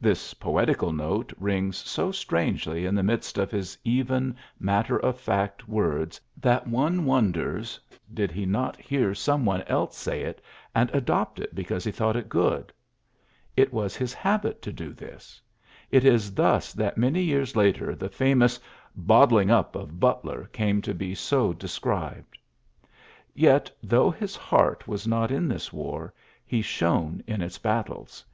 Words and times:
This 0.00 0.34
poetical 0.34 0.92
note 0.92 1.32
rings 1.38 1.76
so 1.76 2.10
strangely 2.10 2.84
in 2.86 2.96
the 2.96 3.04
midst 3.04 3.38
of 3.38 3.52
his 3.52 3.78
even, 3.84 4.34
mat 4.58 4.86
ter 4.86 4.96
of 4.96 5.20
fact 5.20 5.68
words 5.68 6.20
that 6.38 6.66
one 6.66 7.04
wonders|, 7.04 7.78
did 8.12 8.32
he 8.32 8.44
not 8.46 8.74
hear 8.78 9.14
some 9.14 9.44
one 9.44 9.62
else 9.68 9.96
say 9.96 10.24
it^ 10.24 10.38
and 10.74 10.90
adopt 10.90 11.38
it 11.38 11.54
because 11.54 11.84
he 11.84 11.92
thought 11.92 12.16
it 12.16 12.28
good! 12.28 12.72
It 13.56 13.72
was 13.72 13.94
his 13.94 14.12
habit 14.12 14.60
to 14.62 14.72
do 14.72 14.92
this. 14.92 15.40
It 15.92 16.04
is 16.04 16.34
thus 16.34 16.72
that 16.72 16.98
many 16.98 17.22
years 17.22 17.54
later 17.54 17.94
the 17.94 18.08
famous 18.08 18.58
'^ 18.58 18.60
bot 18.96 19.28
tling 19.28 19.52
up" 19.52 19.76
of 19.76 20.00
Butler 20.00 20.46
came 20.52 20.82
to 20.82 20.92
be 20.92 21.14
so 21.14 21.52
de 21.52 21.68
scribed. 21.68 22.36
Yety 23.38 23.70
though 23.84 24.10
his 24.10 24.34
heart 24.34 24.88
was 24.88 25.06
not 25.06 25.30
in 25.30 25.46
this 25.46 25.72
war, 25.72 26.12
he 26.44 26.60
shone 26.60 27.22
in 27.28 27.40
its 27.40 27.58
battles. 27.58 28.24